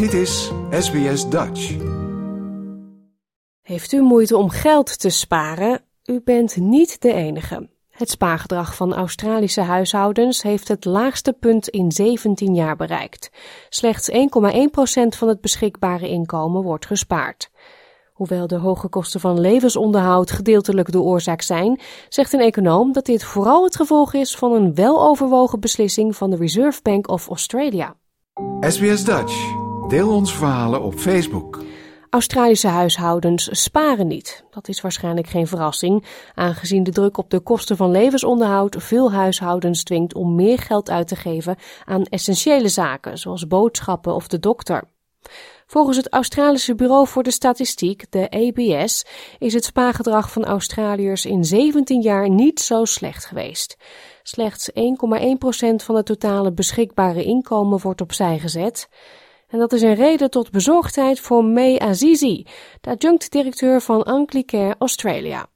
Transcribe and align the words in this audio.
Dit 0.00 0.12
is 0.12 0.52
SBS 0.70 1.28
Dutch. 1.28 1.76
Heeft 3.62 3.92
u 3.92 4.00
moeite 4.00 4.36
om 4.36 4.50
geld 4.50 4.98
te 4.98 5.08
sparen? 5.08 5.80
U 6.04 6.20
bent 6.24 6.56
niet 6.56 7.02
de 7.02 7.12
enige. 7.12 7.68
Het 7.90 8.10
spaargedrag 8.10 8.74
van 8.74 8.94
Australische 8.94 9.60
huishoudens 9.60 10.42
heeft 10.42 10.68
het 10.68 10.84
laagste 10.84 11.32
punt 11.32 11.68
in 11.68 11.92
17 11.92 12.54
jaar 12.54 12.76
bereikt. 12.76 13.30
Slechts 13.68 14.10
1,1% 14.10 14.16
van 15.08 15.28
het 15.28 15.40
beschikbare 15.40 16.08
inkomen 16.08 16.62
wordt 16.62 16.86
gespaard. 16.86 17.50
Hoewel 18.12 18.46
de 18.46 18.58
hoge 18.58 18.88
kosten 18.88 19.20
van 19.20 19.40
levensonderhoud 19.40 20.30
gedeeltelijk 20.30 20.92
de 20.92 21.00
oorzaak 21.00 21.42
zijn, 21.42 21.80
zegt 22.08 22.32
een 22.32 22.40
econoom 22.40 22.92
dat 22.92 23.06
dit 23.06 23.24
vooral 23.24 23.64
het 23.64 23.76
gevolg 23.76 24.14
is 24.14 24.36
van 24.36 24.52
een 24.52 24.74
weloverwogen 24.74 25.60
beslissing 25.60 26.16
van 26.16 26.30
de 26.30 26.36
Reserve 26.36 26.80
Bank 26.82 27.08
of 27.08 27.28
Australia. 27.28 27.96
SBS 28.60 29.04
Dutch. 29.04 29.68
Deel 29.90 30.10
ons 30.10 30.34
verhalen 30.34 30.82
op 30.82 30.94
Facebook. 30.94 31.62
Australische 32.10 32.68
huishoudens 32.68 33.48
sparen 33.62 34.06
niet. 34.06 34.44
Dat 34.50 34.68
is 34.68 34.80
waarschijnlijk 34.80 35.26
geen 35.26 35.46
verrassing, 35.46 36.04
aangezien 36.34 36.82
de 36.82 36.90
druk 36.90 37.18
op 37.18 37.30
de 37.30 37.40
kosten 37.40 37.76
van 37.76 37.90
levensonderhoud 37.90 38.76
veel 38.78 39.12
huishoudens 39.12 39.82
dwingt 39.82 40.14
om 40.14 40.34
meer 40.34 40.58
geld 40.58 40.90
uit 40.90 41.08
te 41.08 41.16
geven 41.16 41.56
aan 41.84 42.02
essentiële 42.02 42.68
zaken, 42.68 43.18
zoals 43.18 43.46
boodschappen 43.46 44.14
of 44.14 44.28
de 44.28 44.38
dokter. 44.38 44.84
Volgens 45.66 45.96
het 45.96 46.08
Australische 46.12 46.74
Bureau 46.74 47.06
voor 47.06 47.22
de 47.22 47.30
Statistiek, 47.30 48.04
de 48.10 48.30
ABS, 48.30 49.04
is 49.38 49.54
het 49.54 49.64
spaargedrag 49.64 50.32
van 50.32 50.44
Australiërs 50.44 51.24
in 51.24 51.44
17 51.44 52.00
jaar 52.00 52.28
niet 52.28 52.60
zo 52.60 52.84
slecht 52.84 53.24
geweest. 53.24 53.76
Slechts 54.22 54.70
1,1% 54.70 54.76
van 55.76 55.96
het 55.96 56.06
totale 56.06 56.52
beschikbare 56.52 57.24
inkomen 57.24 57.78
wordt 57.80 58.00
opzij 58.00 58.38
gezet. 58.38 58.88
En 59.50 59.58
dat 59.58 59.72
is 59.72 59.82
een 59.82 59.94
reden 59.94 60.30
tot 60.30 60.50
bezorgdheid 60.50 61.20
voor 61.20 61.44
May 61.44 61.78
Azizi, 61.78 62.46
de 62.80 62.90
adjunct-directeur 62.90 63.80
van 63.80 64.02
Anglicare 64.02 64.74
Australia. 64.78 65.46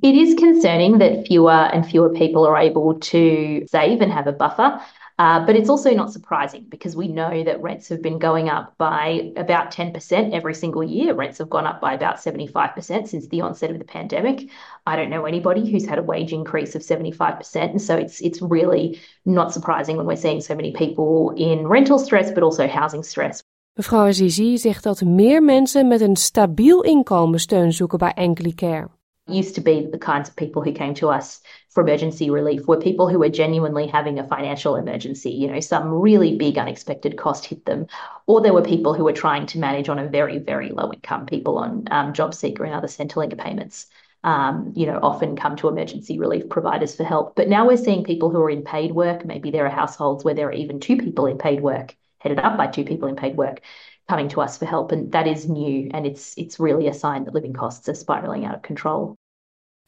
It 0.00 0.14
is 0.14 0.34
concerning 0.34 0.98
that 0.98 1.26
fewer 1.26 1.70
and 1.72 1.86
fewer 1.86 2.10
people 2.10 2.46
are 2.46 2.68
able 2.70 2.98
to 2.98 3.18
save 3.64 4.00
and 4.00 4.12
have 4.12 4.28
a 4.28 4.32
buffer. 4.32 4.80
Uh, 5.18 5.44
but 5.44 5.56
it's 5.56 5.68
also 5.68 5.92
not 5.94 6.12
surprising 6.12 6.64
because 6.68 6.94
we 6.94 7.08
know 7.08 7.42
that 7.42 7.60
rents 7.60 7.88
have 7.88 8.00
been 8.00 8.18
going 8.18 8.48
up 8.48 8.76
by 8.78 9.32
about 9.36 9.72
10% 9.72 10.32
every 10.32 10.54
single 10.54 10.84
year. 10.84 11.12
Rents 11.12 11.38
have 11.38 11.50
gone 11.50 11.66
up 11.66 11.80
by 11.80 11.92
about 11.92 12.18
75% 12.18 13.08
since 13.08 13.26
the 13.26 13.40
onset 13.40 13.72
of 13.72 13.78
the 13.78 13.84
pandemic. 13.84 14.48
I 14.86 14.94
don't 14.94 15.10
know 15.10 15.24
anybody 15.24 15.68
who's 15.68 15.84
had 15.84 15.98
a 15.98 16.02
wage 16.02 16.32
increase 16.32 16.76
of 16.76 16.82
75%. 16.82 17.70
And 17.70 17.82
so 17.82 17.96
it's 17.96 18.20
it's 18.20 18.40
really 18.40 19.00
not 19.24 19.52
surprising 19.52 19.96
when 19.96 20.06
we're 20.06 20.16
seeing 20.16 20.40
so 20.40 20.54
many 20.54 20.72
people 20.72 21.34
in 21.36 21.66
rental 21.66 21.98
stress, 21.98 22.30
but 22.30 22.44
also 22.44 22.68
housing 22.68 23.02
stress. 23.02 23.42
Mevrouw 23.78 24.06
Azize 24.06 24.56
zegt 24.56 24.82
dat 24.82 25.02
meer 25.02 25.42
mensen 25.42 25.88
met 25.88 26.00
een 26.00 26.16
stabiel 26.16 26.82
inkomen 26.82 27.40
steun 27.40 27.72
zoeken 27.72 27.98
bij 27.98 28.12
Anglicare. 28.14 28.88
Used 29.28 29.54
to 29.56 29.60
be 29.60 29.86
the 29.86 29.98
kinds 29.98 30.28
of 30.30 30.36
people 30.36 30.62
who 30.62 30.72
came 30.72 30.94
to 30.94 31.10
us 31.10 31.40
for 31.68 31.82
emergency 31.82 32.30
relief 32.30 32.66
were 32.66 32.80
people 32.80 33.10
who 33.10 33.18
were 33.18 33.28
genuinely 33.28 33.86
having 33.86 34.18
a 34.18 34.26
financial 34.26 34.74
emergency. 34.74 35.30
You 35.30 35.48
know, 35.52 35.60
some 35.60 35.90
really 35.90 36.36
big 36.36 36.56
unexpected 36.56 37.18
cost 37.18 37.44
hit 37.44 37.66
them, 37.66 37.86
or 38.26 38.40
there 38.40 38.54
were 38.54 38.62
people 38.62 38.94
who 38.94 39.04
were 39.04 39.12
trying 39.12 39.44
to 39.46 39.58
manage 39.58 39.90
on 39.90 39.98
a 39.98 40.08
very, 40.08 40.38
very 40.38 40.70
low 40.70 40.90
income, 40.92 41.26
people 41.26 41.58
on 41.58 41.84
um, 41.90 42.14
JobSeeker 42.14 42.64
and 42.64 42.72
other 42.72 42.88
Centrelink 42.88 43.36
payments. 43.38 43.86
Um, 44.24 44.72
you 44.74 44.86
know, 44.86 44.98
often 45.00 45.36
come 45.36 45.54
to 45.56 45.68
emergency 45.68 46.18
relief 46.18 46.48
providers 46.48 46.96
for 46.96 47.04
help. 47.04 47.36
But 47.36 47.48
now 47.48 47.66
we're 47.66 47.76
seeing 47.76 48.02
people 48.02 48.30
who 48.30 48.40
are 48.40 48.50
in 48.50 48.64
paid 48.64 48.92
work. 48.92 49.24
Maybe 49.24 49.50
there 49.50 49.66
are 49.66 49.70
households 49.70 50.24
where 50.24 50.34
there 50.34 50.48
are 50.48 50.52
even 50.52 50.80
two 50.80 50.96
people 50.96 51.26
in 51.26 51.38
paid 51.38 51.60
work, 51.60 51.94
headed 52.18 52.40
up 52.40 52.56
by 52.56 52.66
two 52.66 52.84
people 52.84 53.08
in 53.08 53.14
paid 53.14 53.36
work, 53.36 53.60
coming 54.08 54.28
to 54.30 54.40
us 54.40 54.58
for 54.58 54.66
help. 54.66 54.90
And 54.90 55.12
that 55.12 55.28
is 55.28 55.48
new. 55.48 55.90
And 55.94 56.04
it's 56.06 56.34
it's 56.36 56.58
really 56.58 56.88
a 56.88 56.94
sign 56.94 57.24
that 57.24 57.34
living 57.34 57.52
costs 57.52 57.88
are 57.88 57.94
spiraling 57.94 58.44
out 58.44 58.56
of 58.56 58.62
control. 58.62 59.16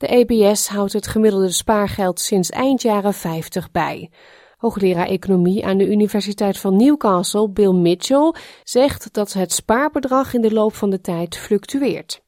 De 0.01 0.09
ABS 0.09 0.69
houdt 0.69 0.93
het 0.93 1.07
gemiddelde 1.07 1.51
spaargeld 1.51 2.21
sinds 2.21 2.51
eind 2.51 2.83
jaren 2.83 3.15
50 3.15 3.71
bij. 3.71 4.11
Hoogleraar 4.57 5.07
economie 5.07 5.67
aan 5.67 5.79
de 5.79 5.91
Universiteit 5.91 6.59
van 6.59 6.77
Newcastle, 6.77 7.51
Bill 7.51 7.73
Mitchell, 7.73 8.35
zegt 8.65 9.13
dat 9.13 9.33
het 9.33 9.53
spaarbedrag 9.53 10.35
in 10.35 10.41
de 10.41 10.53
loop 10.53 10.75
van 10.75 10.91
de 10.91 11.01
tijd 11.01 11.37
fluctueert. 11.37 12.23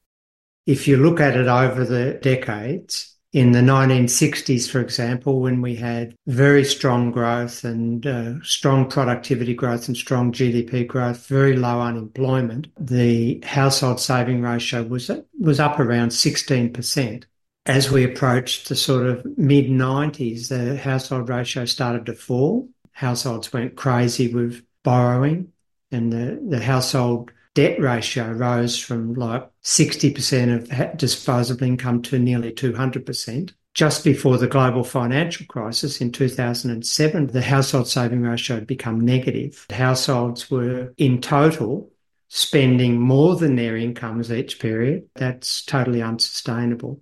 If 0.63 0.85
you 0.85 1.01
look 1.01 1.21
at 1.21 1.35
it 1.35 1.49
over 1.49 1.87
the 1.87 2.19
decades, 2.21 3.21
in 3.31 3.53
the 3.53 3.63
1960s, 3.63 4.71
for 4.71 4.81
example, 4.81 5.41
when 5.41 5.63
we 5.63 5.79
had 5.79 6.09
very 6.25 6.65
strong 6.65 7.13
growth 7.13 7.65
and 7.65 8.07
uh, 8.07 8.35
strong 8.41 8.87
productivity 8.87 9.55
growth 9.55 9.89
and 9.89 9.97
strong 9.97 10.37
GDP 10.37 10.87
growth, 10.87 11.27
very 11.27 11.57
low 11.57 11.81
unemployment, 11.81 12.67
the 12.87 13.39
household 13.43 13.99
saving 13.99 14.43
ratio 14.43 14.83
was, 14.83 15.11
was 15.41 15.59
up 15.59 15.79
around 15.79 16.11
16% 16.11 17.25
as 17.67 17.91
we 17.91 18.05
approached 18.05 18.69
the 18.69 18.77
sort 18.77 19.07
of 19.07 19.25
mid 19.39 19.67
90s, 19.67 20.49
the 20.49 20.77
household 20.77 21.29
ratio 21.29 21.65
started 21.65 22.07
to 22.07 22.15
fall. 22.15 22.69
Households 22.93 23.53
went 23.53 23.77
crazy 23.77 24.33
with 24.33 24.65
borrowing, 24.83 25.53
and 25.91 26.13
the, 26.13 26.43
the 26.49 26.63
household 26.63 27.31
debt 27.55 27.79
ratio 27.81 28.33
rose 28.33 28.79
from 28.79 29.15
like 29.15 29.49
60% 29.63 30.91
of 30.91 30.97
disposable 30.97 31.65
income 31.65 32.03
to 32.03 32.19
nearly 32.19 32.53
200%. 32.53 33.53
Just 33.75 34.05
before 34.05 34.37
the 34.37 34.49
global 34.49 34.85
financial 34.85 35.47
crisis 35.47 36.01
in 36.01 36.13
2007, 36.13 37.29
the 37.29 37.41
household 37.41 37.89
saving 37.89 38.21
ratio 38.21 38.57
had 38.57 38.67
become 38.67 39.01
negative. 39.01 39.67
Households 39.71 40.51
were 40.51 40.93
in 40.99 41.21
total 41.23 41.91
spending 42.29 42.99
more 42.99 43.37
than 43.37 43.57
their 43.57 43.77
incomes 43.77 44.33
each 44.33 44.59
period. 44.59 45.09
That's 45.15 45.65
totally 45.65 46.03
unsustainable. 46.03 47.01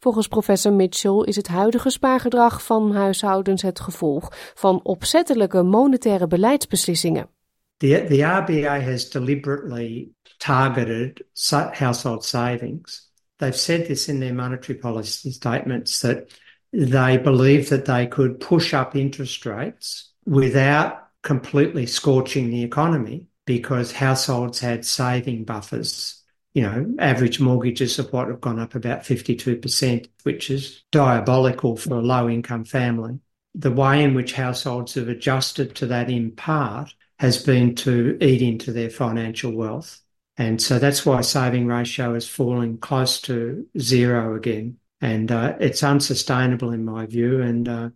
Volgens 0.00 0.28
professor 0.28 0.72
Mitchell 0.72 1.22
is 1.24 1.36
het 1.36 1.48
huidige 1.48 1.90
spaargedrag 1.90 2.64
van 2.64 2.94
huishoudens 2.94 3.62
het 3.62 3.80
gevolg 3.80 4.32
van 4.54 4.80
opzettelijke 4.82 5.62
monetaire 5.62 6.26
beleidsbeslissingen. 6.26 7.28
The, 7.76 8.06
RBA 8.22 8.80
has 8.80 9.10
deliberately 9.10 10.08
targeted 10.36 11.24
household 11.72 12.24
savings. 12.24 13.12
They've 13.36 13.58
said 13.58 13.84
this 13.84 14.08
in 14.08 14.18
their 14.18 14.34
monetary 14.34 14.78
policy 14.78 15.30
statements 15.30 16.00
that 16.00 16.40
they 16.70 17.20
believe 17.20 17.68
that 17.68 17.84
they 17.84 18.08
could 18.08 18.38
push 18.38 18.74
up 18.74 18.94
interest 18.94 19.44
rates 19.44 20.14
without 20.24 20.92
completely 21.20 21.86
scorching 21.86 22.50
the 22.50 22.62
economy 22.62 23.26
because 23.44 23.92
households 23.92 24.60
had 24.60 24.84
saving 24.84 25.44
buffers 25.44 26.18
you 26.54 26.62
know, 26.62 26.94
average 26.98 27.40
mortgages 27.40 27.98
of 27.98 28.12
what 28.12 28.28
have 28.28 28.40
gone 28.40 28.58
up 28.58 28.74
about 28.74 29.02
52%, 29.02 30.08
which 30.22 30.50
is 30.50 30.82
diabolical 30.90 31.76
for 31.76 31.94
a 31.94 32.02
low 32.02 32.28
income 32.28 32.64
family. 32.64 33.20
The 33.54 33.70
way 33.70 34.02
in 34.02 34.14
which 34.14 34.32
households 34.32 34.94
have 34.94 35.08
adjusted 35.08 35.74
to 35.76 35.86
that 35.86 36.10
in 36.10 36.32
part 36.32 36.94
has 37.18 37.42
been 37.42 37.74
to 37.74 38.16
eat 38.20 38.42
into 38.42 38.72
their 38.72 38.90
financial 38.90 39.52
wealth. 39.52 40.00
And 40.36 40.62
so 40.62 40.78
that's 40.78 41.04
why 41.04 41.20
saving 41.20 41.66
ratio 41.66 42.14
is 42.14 42.28
falling 42.28 42.78
close 42.78 43.20
to 43.22 43.66
zero 43.78 44.36
again. 44.36 44.78
And 45.00 45.30
uh, 45.30 45.56
it's 45.60 45.82
unsustainable 45.82 46.72
in 46.72 46.84
my 46.84 47.06
view. 47.06 47.42
And 47.42 47.68
uh, 47.68 47.90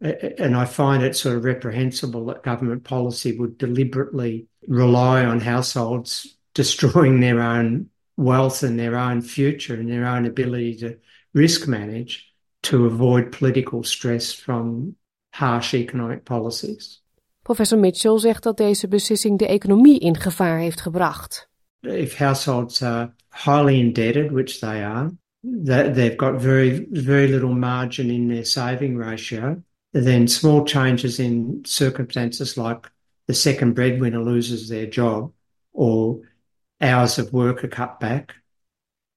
and 0.00 0.56
I 0.56 0.64
find 0.64 1.02
it 1.02 1.16
sort 1.16 1.36
of 1.36 1.44
reprehensible 1.44 2.26
that 2.26 2.42
government 2.42 2.82
policy 2.82 3.38
would 3.38 3.56
deliberately 3.56 4.48
rely 4.66 5.24
on 5.24 5.38
households 5.38 6.36
destroying 6.54 7.20
their 7.20 7.40
own 7.40 7.90
wealth 8.16 8.62
and 8.62 8.78
their 8.78 8.96
own 8.96 9.22
future 9.22 9.74
and 9.74 9.88
their 9.88 10.06
own 10.06 10.26
ability 10.26 10.76
to 10.76 10.96
risk 11.32 11.66
manage 11.66 12.32
to 12.62 12.86
avoid 12.86 13.32
political 13.32 13.82
stress 13.82 14.32
from 14.32 14.94
harsh 15.32 15.74
economic 15.74 16.24
policies. 16.24 17.00
Professor 17.42 17.78
Mitchell 17.78 18.18
zegt 18.18 18.42
dat 18.42 18.56
deze 18.56 18.88
beslissing 18.88 19.38
de 19.38 19.46
economie 19.46 19.98
in 19.98 20.16
gevaar 20.16 20.58
heeft 20.58 20.80
gebracht. 20.80 21.48
If 21.80 22.16
households 22.16 22.82
are 22.82 23.12
highly 23.44 23.78
indebted, 23.78 24.30
which 24.30 24.60
they 24.60 24.84
are, 24.84 25.10
that 25.64 25.94
they've 25.94 26.16
got 26.16 26.40
very, 26.40 26.86
very 26.90 27.26
little 27.28 27.54
margin 27.54 28.10
in 28.10 28.28
their 28.28 28.44
saving 28.44 28.96
ratio, 28.96 29.62
then 29.90 30.28
small 30.28 30.64
changes 30.64 31.18
in 31.18 31.58
circumstances 31.62 32.56
like 32.56 32.90
the 33.26 33.34
second 33.34 33.74
breadwinner 33.74 34.22
loses 34.22 34.68
their 34.68 34.86
job 34.86 35.32
or 35.72 36.11
hours 36.82 37.18
of 37.18 37.32
work 37.32 37.64
are 37.64 37.68
cut 37.68 38.00
back, 38.00 38.34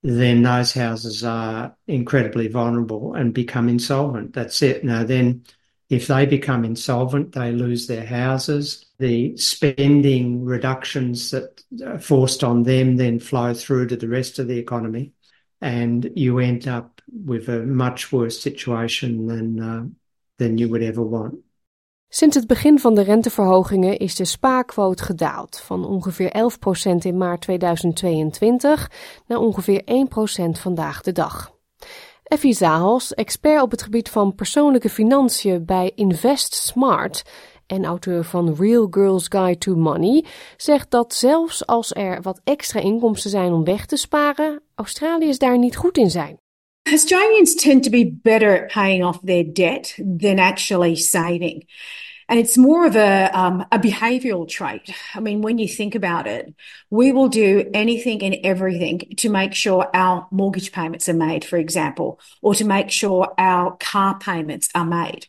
then 0.04 0.44
those 0.44 0.72
houses 0.72 1.24
are 1.24 1.76
incredibly 1.88 2.48
vulnerable 2.48 3.16
and 3.16 3.34
become 3.34 3.68
insolvent. 3.68 4.34
That's 4.34 4.62
it. 4.62 4.84
Now, 4.84 5.04
then, 5.04 5.44
if 5.90 6.08
they 6.08 6.26
become 6.26 6.64
insolvent, 6.64 7.34
they 7.34 7.52
lose 7.52 7.88
their 7.88 8.06
houses. 8.06 8.86
The 9.00 9.36
spending 9.38 10.46
reductions 10.46 11.32
that 11.32 11.64
are 11.84 12.00
forced 12.00 12.44
on 12.44 12.64
them 12.64 12.98
then 12.98 13.20
flow 13.20 13.54
through 13.54 13.88
to 13.88 13.96
the 13.96 14.08
rest 14.08 14.40
of 14.40 14.48
the 14.48 14.58
economy, 14.58 15.14
and 15.62 16.10
you 16.16 16.40
end 16.40 16.68
up 16.68 17.02
with 17.12 17.50
a 17.50 17.60
much 17.60 18.12
worse 18.12 18.40
situation 18.40 19.28
than 19.28 19.60
uh, 19.60 19.86
than 20.38 20.58
you 20.58 20.70
would 20.70 20.84
ever 20.84 21.02
want. 21.02 21.40
Sinds 22.10 22.36
het 22.36 22.48
begin 22.48 22.80
van 22.80 22.96
de 22.96 23.02
renteverhogingen 23.02 23.98
is 23.98 24.16
de 24.16 24.26
spaarquote 24.26 25.04
gedaald 25.04 25.60
van 25.60 25.86
ongeveer 25.86 26.52
11% 26.92 26.98
in 26.98 27.18
maart 27.18 27.42
2022 27.42 28.92
naar 29.28 29.40
ongeveer 29.40 29.82
1% 29.82 30.60
vandaag 30.60 31.02
de 31.02 31.12
dag. 31.12 31.54
Effie 32.24 32.54
Zahals, 32.54 33.14
expert 33.14 33.62
op 33.62 33.72
het 33.72 33.84
gebied 33.84 34.10
van 34.10 34.36
persoonlijke 34.36 34.90
financiën 34.90 35.66
bij 35.66 35.92
Invest 35.96 36.54
Smart 36.54 37.24
en 37.68 37.86
auteur 37.86 38.24
van 38.24 38.56
Real 38.56 38.88
Girls 38.90 39.26
Guide 39.28 39.58
to 39.58 39.76
Money, 39.76 40.26
zegt 40.58 40.92
dat 40.92 41.14
zelfs 41.14 41.66
als 41.66 41.94
er 41.96 42.22
wat 42.22 42.42
extra 42.44 42.80
inkomsten 42.80 43.30
zijn 43.30 43.54
om 43.54 43.64
weg 43.64 43.86
te 43.86 43.98
sparen, 43.98 44.62
Australiërs 44.76 45.38
daar 45.38 45.58
niet 45.58 45.76
goed 45.76 45.98
in 45.98 46.12
zijn. 46.12 46.44
Australians 46.88 47.56
tend 47.56 47.84
to 47.84 47.90
be 47.90 48.04
better 48.04 48.56
at 48.56 48.72
paying 48.72 49.04
off 49.04 49.20
their 49.24 49.44
debt 49.44 49.96
than 49.98 50.40
actually 50.40 50.96
saving. 50.96 51.66
And 52.30 52.40
it's 52.40 52.58
more 52.58 52.86
of 52.86 52.96
a, 52.96 53.30
um, 53.34 53.66
a 53.72 53.80
behavioral 53.80 54.48
trait. 54.48 54.94
I 55.16 55.20
mean, 55.20 55.42
when 55.42 55.58
you 55.58 55.68
think 55.68 55.96
about 55.96 56.28
it, 56.28 56.54
we 56.90 57.12
will 57.12 57.28
do 57.28 57.70
anything 57.74 58.22
and 58.22 58.36
everything 58.44 59.00
to 59.18 59.30
make 59.30 59.54
sure 59.54 59.90
our 59.94 60.28
mortgage 60.30 60.72
payments 60.72 61.10
are 61.10 61.18
made, 61.18 61.44
for 61.44 61.58
example, 61.58 62.20
or 62.42 62.56
to 62.56 62.66
make 62.66 62.92
sure 62.92 63.34
our 63.38 63.78
car 63.78 64.18
payments 64.18 64.70
are 64.74 64.86
made. 64.86 65.28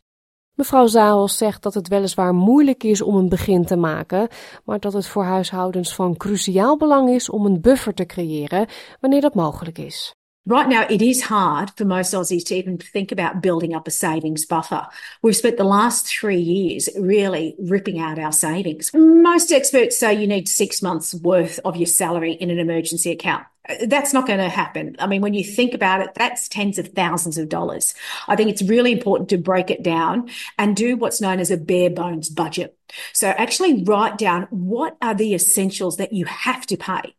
Mevrouw 0.54 0.86
Zahos 0.86 1.36
zegt 1.36 1.62
dat 1.62 1.74
het 1.74 1.88
weliswaar 1.88 2.34
moeilijk 2.34 2.84
is 2.84 3.02
om 3.02 3.16
een 3.16 3.28
begin 3.28 3.64
te 3.64 3.76
maken, 3.76 4.28
maar 4.64 4.80
dat 4.80 4.92
het 4.92 5.06
voor 5.06 5.24
huishoudens 5.24 5.94
van 5.94 6.16
cruciaal 6.16 6.76
belang 6.76 7.10
is 7.10 7.30
om 7.30 7.46
een 7.46 7.60
buffer 7.60 7.94
te 7.94 8.06
creëren 8.06 8.66
wanneer 9.00 9.20
dat 9.20 9.34
mogelijk 9.34 9.78
is. 9.78 10.15
Right 10.48 10.68
now, 10.68 10.86
it 10.88 11.02
is 11.02 11.22
hard 11.22 11.72
for 11.76 11.84
most 11.84 12.14
Aussies 12.14 12.44
to 12.46 12.54
even 12.54 12.78
think 12.78 13.10
about 13.10 13.42
building 13.42 13.74
up 13.74 13.88
a 13.88 13.90
savings 13.90 14.46
buffer. 14.46 14.86
We've 15.20 15.34
spent 15.34 15.56
the 15.56 15.64
last 15.64 16.06
three 16.06 16.38
years 16.38 16.88
really 16.96 17.56
ripping 17.58 17.98
out 17.98 18.20
our 18.20 18.30
savings. 18.30 18.92
Most 18.94 19.50
experts 19.50 19.98
say 19.98 20.14
you 20.14 20.28
need 20.28 20.48
six 20.48 20.82
months 20.82 21.12
worth 21.14 21.58
of 21.64 21.76
your 21.76 21.88
salary 21.88 22.32
in 22.34 22.50
an 22.50 22.60
emergency 22.60 23.10
account. 23.10 23.44
That's 23.88 24.12
not 24.12 24.28
going 24.28 24.38
to 24.38 24.48
happen. 24.48 24.94
I 25.00 25.08
mean, 25.08 25.20
when 25.20 25.34
you 25.34 25.42
think 25.42 25.74
about 25.74 26.00
it, 26.00 26.14
that's 26.14 26.48
tens 26.48 26.78
of 26.78 26.88
thousands 26.90 27.38
of 27.38 27.48
dollars. 27.48 27.96
I 28.28 28.36
think 28.36 28.50
it's 28.50 28.62
really 28.62 28.92
important 28.92 29.30
to 29.30 29.38
break 29.38 29.72
it 29.72 29.82
down 29.82 30.30
and 30.56 30.76
do 30.76 30.96
what's 30.96 31.20
known 31.20 31.40
as 31.40 31.50
a 31.50 31.56
bare 31.56 31.90
bones 31.90 32.28
budget. 32.28 32.78
So 33.12 33.26
actually 33.26 33.82
write 33.82 34.16
down 34.16 34.46
what 34.50 34.96
are 35.02 35.14
the 35.14 35.34
essentials 35.34 35.96
that 35.96 36.12
you 36.12 36.24
have 36.26 36.64
to 36.66 36.76
pay. 36.76 37.16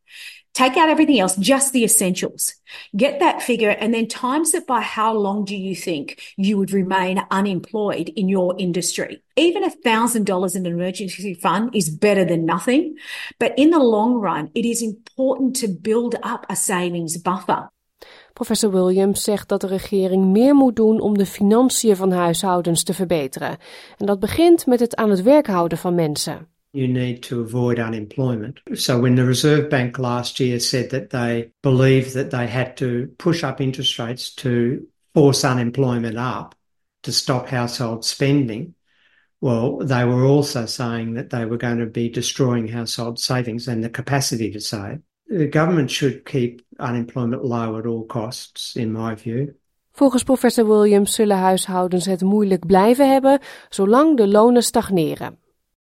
Take 0.58 0.76
out 0.76 0.90
everything 0.90 1.20
else, 1.20 1.36
just 1.36 1.72
the 1.72 1.84
essentials. 1.84 2.56
Get 2.96 3.20
that 3.20 3.44
figure 3.44 3.70
and 3.70 3.94
then 3.94 4.08
times 4.08 4.56
it 4.56 4.66
by 4.66 4.82
how 4.82 5.14
long 5.14 5.46
do 5.46 5.56
you 5.56 5.76
think 5.76 6.20
you 6.36 6.58
would 6.58 6.72
remain 6.72 7.22
unemployed 7.30 8.10
in 8.16 8.28
your 8.28 8.56
industry? 8.58 9.22
Even 9.36 9.64
a 9.64 9.70
thousand 9.70 10.26
dollars 10.26 10.56
in 10.56 10.66
an 10.66 10.72
emergency 10.72 11.36
fund 11.36 11.76
is 11.76 11.96
better 11.98 12.26
than 12.26 12.46
nothing. 12.46 12.98
But 13.38 13.54
in 13.56 13.70
the 13.70 13.78
long 13.78 14.16
run, 14.16 14.50
it 14.56 14.66
is 14.66 14.82
important 14.82 15.56
to 15.58 15.68
build 15.68 16.16
up 16.24 16.48
a 16.50 16.56
savings 16.56 17.22
buffer. 17.22 17.70
Professor 18.34 18.72
Williams 18.72 19.24
zegt 19.24 19.50
dat 19.50 19.62
de 19.62 19.68
regering 19.68 20.26
meer 20.26 20.56
moet 20.56 20.76
doen 20.76 21.00
om 21.00 21.18
de 21.18 21.26
financiën 21.26 21.96
van 21.96 22.12
huishoudens 22.12 22.84
te 22.84 22.94
verbeteren. 22.94 23.58
En 23.98 24.06
dat 24.06 24.20
begint 24.20 24.66
met 24.66 24.80
het 24.80 24.96
aan 24.96 25.10
het 25.10 25.22
werk 25.22 25.48
houden 25.48 25.78
van 25.78 25.96
mensen. 25.96 26.48
You 26.74 26.88
need 26.88 27.24
to 27.24 27.42
avoid 27.42 27.80
unemployment. 27.80 28.60
So 28.76 29.00
when 29.00 29.16
the 29.16 29.26
Reserve 29.26 29.70
Bank 29.70 29.98
last 30.00 30.40
year 30.40 30.60
said 30.60 30.90
that 30.92 31.10
they 31.10 31.52
believed 31.62 32.14
that 32.14 32.32
they 32.32 32.48
had 32.48 32.78
to 32.78 33.14
push 33.18 33.44
up 33.44 33.62
interest 33.62 33.98
rates 34.00 34.34
to 34.36 34.88
force 35.14 35.44
unemployment 35.44 36.18
up 36.18 36.56
to 37.04 37.12
stop 37.12 37.48
household 37.48 38.06
spending, 38.06 38.76
well, 39.40 39.78
they 39.78 40.04
were 40.04 40.26
also 40.26 40.66
saying 40.66 41.14
that 41.14 41.30
they 41.30 41.46
were 41.46 41.58
going 41.58 41.78
to 41.78 41.86
be 41.86 42.10
destroying 42.10 42.68
household 42.68 43.20
savings 43.20 43.68
and 43.68 43.84
the 43.84 43.90
capacity 43.90 44.52
to 44.52 44.60
save. 44.60 45.00
The 45.28 45.48
government 45.48 45.92
should 45.92 46.26
keep 46.26 46.62
unemployment 46.80 47.44
low 47.44 47.78
at 47.78 47.86
all 47.86 48.06
costs, 48.06 48.76
in 48.76 48.92
my 48.92 49.16
view. 49.16 49.56
Volgens 49.92 50.24
professor 50.24 50.66
Williams 50.68 51.14
zullen 51.14 51.38
huishoudens 51.38 52.06
het 52.06 52.22
moeilijk 52.22 52.66
blijven 52.66 53.12
hebben 53.12 53.40
zolang 53.70 54.18
de 54.18 54.28
lonen 54.28 54.64
stagneren. 54.64 55.38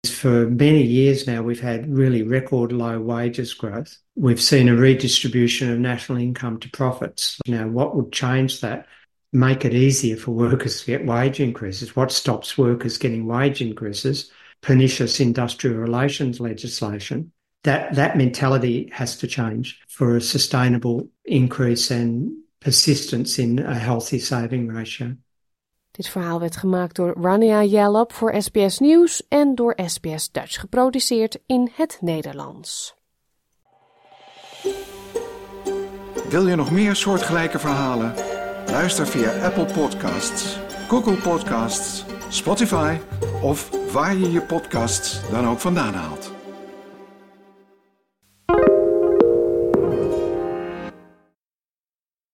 For 0.09 0.49
many 0.49 0.83
years 0.83 1.27
now, 1.27 1.41
we've 1.41 1.59
had 1.59 1.89
really 1.89 2.23
record 2.23 2.71
low 2.71 2.99
wages 2.99 3.53
growth. 3.53 3.97
We've 4.15 4.41
seen 4.41 4.69
a 4.69 4.75
redistribution 4.75 5.71
of 5.71 5.79
national 5.79 6.19
income 6.19 6.59
to 6.59 6.69
profits. 6.69 7.39
Now, 7.47 7.67
what 7.67 7.95
would 7.95 8.11
change 8.11 8.61
that? 8.61 8.87
Make 9.33 9.65
it 9.65 9.73
easier 9.73 10.15
for 10.15 10.31
workers 10.31 10.79
to 10.79 10.85
get 10.85 11.05
wage 11.05 11.39
increases. 11.39 11.95
What 11.95 12.11
stops 12.11 12.57
workers 12.57 12.97
getting 12.97 13.25
wage 13.25 13.61
increases? 13.61 14.31
Pernicious 14.61 15.19
industrial 15.19 15.77
relations 15.77 16.39
legislation. 16.39 17.31
That, 17.63 17.95
that 17.95 18.17
mentality 18.17 18.89
has 18.93 19.17
to 19.17 19.27
change 19.27 19.81
for 19.87 20.15
a 20.15 20.21
sustainable 20.21 21.09
increase 21.25 21.91
and 21.91 22.37
persistence 22.59 23.37
in 23.39 23.59
a 23.59 23.75
healthy 23.75 24.19
saving 24.19 24.67
ratio. 24.67 25.15
Dit 25.95 26.07
verhaal 26.07 26.39
werd 26.39 26.55
gemaakt 26.55 26.95
door 26.95 27.15
Rania 27.21 27.63
Jalab 27.63 28.13
voor 28.13 28.41
SBS 28.41 28.79
Nieuws 28.79 29.27
en 29.27 29.55
door 29.55 29.73
SBS 29.85 30.31
Dutch 30.31 30.59
geproduceerd 30.59 31.37
in 31.45 31.71
het 31.75 31.97
Nederlands. 32.01 32.95
Wil 36.29 36.47
je 36.47 36.55
nog 36.55 36.71
meer 36.71 36.95
soortgelijke 36.95 37.59
verhalen? 37.59 38.13
Luister 38.67 39.07
via 39.07 39.43
Apple 39.43 39.65
Podcasts, 39.73 40.57
Google 40.87 41.17
Podcasts, 41.17 42.05
Spotify 42.29 42.97
of 43.41 43.91
waar 43.91 44.15
je 44.15 44.31
je 44.31 44.41
podcasts 44.41 45.29
dan 45.29 45.47
ook 45.47 45.59
vandaan 45.59 45.93
haalt. 45.93 46.34